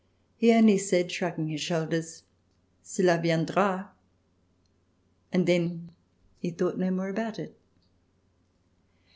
[0.35, 2.23] He only said, shrugging his shoulders:
[2.81, 3.89] "Cela viendra,"
[5.31, 5.91] and then
[6.39, 7.55] he thought no more about it.